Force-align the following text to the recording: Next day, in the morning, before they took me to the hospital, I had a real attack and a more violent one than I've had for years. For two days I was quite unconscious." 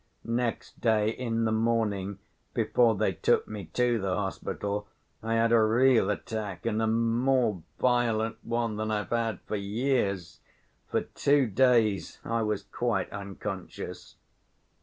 Next 0.25 0.81
day, 0.81 1.11
in 1.11 1.45
the 1.45 1.51
morning, 1.51 2.17
before 2.55 2.95
they 2.95 3.11
took 3.13 3.47
me 3.47 3.65
to 3.73 3.99
the 3.99 4.15
hospital, 4.15 4.87
I 5.21 5.35
had 5.35 5.51
a 5.51 5.61
real 5.61 6.09
attack 6.09 6.65
and 6.65 6.81
a 6.81 6.87
more 6.87 7.61
violent 7.77 8.43
one 8.43 8.77
than 8.77 8.89
I've 8.89 9.11
had 9.11 9.41
for 9.41 9.57
years. 9.57 10.39
For 10.89 11.01
two 11.01 11.45
days 11.45 12.19
I 12.25 12.41
was 12.41 12.63
quite 12.63 13.11
unconscious." 13.11 14.15